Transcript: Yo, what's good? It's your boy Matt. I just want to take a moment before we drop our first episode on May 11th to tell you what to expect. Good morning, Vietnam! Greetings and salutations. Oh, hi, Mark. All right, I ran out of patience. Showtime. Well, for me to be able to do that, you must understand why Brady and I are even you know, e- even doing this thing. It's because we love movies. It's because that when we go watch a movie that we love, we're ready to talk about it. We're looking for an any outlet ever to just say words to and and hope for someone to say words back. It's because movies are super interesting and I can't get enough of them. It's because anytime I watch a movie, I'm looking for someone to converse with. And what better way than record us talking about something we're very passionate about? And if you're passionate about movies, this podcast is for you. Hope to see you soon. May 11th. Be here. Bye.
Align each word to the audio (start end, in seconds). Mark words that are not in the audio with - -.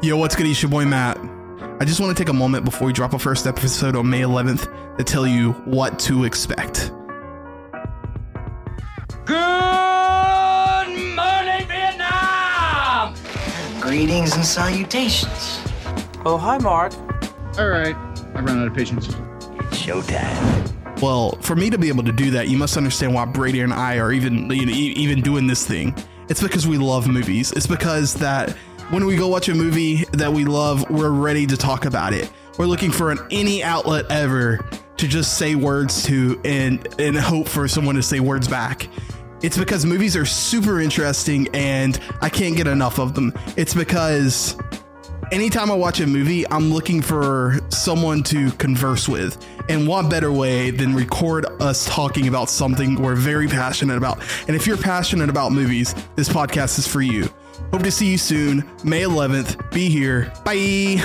Yo, 0.00 0.16
what's 0.16 0.36
good? 0.36 0.46
It's 0.46 0.62
your 0.62 0.70
boy 0.70 0.84
Matt. 0.84 1.18
I 1.80 1.84
just 1.84 1.98
want 2.00 2.16
to 2.16 2.22
take 2.22 2.28
a 2.28 2.32
moment 2.32 2.64
before 2.64 2.86
we 2.86 2.92
drop 2.92 3.14
our 3.14 3.18
first 3.18 3.46
episode 3.48 3.96
on 3.96 4.08
May 4.08 4.20
11th 4.20 4.96
to 4.96 5.02
tell 5.04 5.26
you 5.26 5.52
what 5.64 5.98
to 6.00 6.22
expect. 6.24 6.92
Good 9.24 9.36
morning, 11.16 11.66
Vietnam! 11.66 13.14
Greetings 13.80 14.34
and 14.36 14.44
salutations. 14.44 15.60
Oh, 16.24 16.38
hi, 16.40 16.58
Mark. 16.58 16.94
All 17.58 17.68
right, 17.68 17.96
I 18.34 18.40
ran 18.40 18.60
out 18.60 18.68
of 18.68 18.74
patience. 18.74 19.08
Showtime. 19.74 21.00
Well, 21.02 21.32
for 21.42 21.56
me 21.56 21.70
to 21.70 21.78
be 21.78 21.88
able 21.88 22.04
to 22.04 22.12
do 22.12 22.30
that, 22.32 22.48
you 22.48 22.56
must 22.56 22.76
understand 22.76 23.14
why 23.14 23.24
Brady 23.24 23.60
and 23.62 23.72
I 23.74 23.98
are 23.98 24.12
even 24.12 24.48
you 24.50 24.66
know, 24.66 24.72
e- 24.72 24.92
even 24.96 25.22
doing 25.22 25.48
this 25.48 25.66
thing. 25.66 25.96
It's 26.28 26.42
because 26.42 26.66
we 26.68 26.76
love 26.78 27.08
movies. 27.08 27.52
It's 27.52 27.66
because 27.66 28.14
that 28.14 28.54
when 28.90 29.04
we 29.04 29.16
go 29.16 29.28
watch 29.28 29.48
a 29.48 29.54
movie 29.54 30.04
that 30.12 30.32
we 30.32 30.44
love, 30.44 30.88
we're 30.88 31.10
ready 31.10 31.46
to 31.46 31.56
talk 31.56 31.84
about 31.84 32.14
it. 32.14 32.30
We're 32.56 32.66
looking 32.66 32.90
for 32.90 33.10
an 33.10 33.18
any 33.30 33.62
outlet 33.62 34.06
ever 34.10 34.64
to 34.96 35.06
just 35.06 35.36
say 35.36 35.54
words 35.54 36.04
to 36.04 36.40
and 36.44 36.88
and 36.98 37.16
hope 37.16 37.48
for 37.48 37.68
someone 37.68 37.94
to 37.96 38.02
say 38.02 38.20
words 38.20 38.48
back. 38.48 38.88
It's 39.42 39.58
because 39.58 39.84
movies 39.84 40.16
are 40.16 40.24
super 40.24 40.80
interesting 40.80 41.48
and 41.54 42.00
I 42.20 42.28
can't 42.30 42.56
get 42.56 42.66
enough 42.66 42.98
of 42.98 43.14
them. 43.14 43.32
It's 43.56 43.74
because 43.74 44.56
anytime 45.30 45.70
I 45.70 45.74
watch 45.74 46.00
a 46.00 46.06
movie, 46.06 46.48
I'm 46.50 46.72
looking 46.72 47.02
for 47.02 47.60
someone 47.68 48.22
to 48.24 48.50
converse 48.52 49.06
with. 49.06 49.46
And 49.68 49.86
what 49.86 50.08
better 50.08 50.32
way 50.32 50.70
than 50.70 50.94
record 50.94 51.44
us 51.60 51.86
talking 51.86 52.26
about 52.26 52.48
something 52.48 53.00
we're 53.00 53.14
very 53.14 53.46
passionate 53.48 53.98
about? 53.98 54.18
And 54.48 54.56
if 54.56 54.66
you're 54.66 54.78
passionate 54.78 55.28
about 55.28 55.52
movies, 55.52 55.94
this 56.16 56.28
podcast 56.28 56.78
is 56.78 56.88
for 56.88 57.02
you. 57.02 57.28
Hope 57.72 57.82
to 57.82 57.90
see 57.90 58.06
you 58.06 58.18
soon. 58.18 58.64
May 58.84 59.02
11th. 59.02 59.70
Be 59.72 59.88
here. 59.88 60.32
Bye. 60.44 61.02